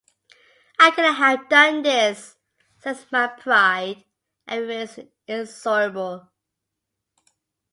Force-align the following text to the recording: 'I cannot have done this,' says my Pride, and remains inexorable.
'I 0.79 0.91
cannot 0.95 1.17
have 1.17 1.47
done 1.47 1.83
this,' 1.83 2.35
says 2.79 3.05
my 3.11 3.27
Pride, 3.27 4.03
and 4.47 4.61
remains 4.61 4.97
inexorable. 5.27 6.27